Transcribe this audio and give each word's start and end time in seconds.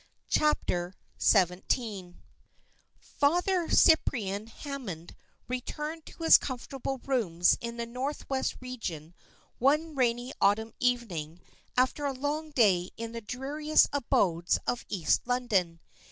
CHAPTER 0.29 0.95
XVII 1.21 2.15
Father 2.99 3.69
Cyprian 3.69 4.47
Hammond 4.47 5.15
returned 5.47 6.07
to 6.07 6.23
his 6.23 6.39
comfortable 6.39 6.97
rooms 7.05 7.55
in 7.61 7.77
the 7.77 7.85
north 7.85 8.27
west 8.27 8.55
region 8.61 9.13
one 9.59 9.93
rainy 9.93 10.33
autumn 10.41 10.73
evening 10.79 11.39
after 11.77 12.05
a 12.07 12.13
long 12.13 12.49
day 12.49 12.89
in 12.97 13.11
the 13.11 13.21
dreariest 13.21 13.89
abodes 13.93 14.57
of 14.65 14.87
East 14.89 15.27
London. 15.27 15.79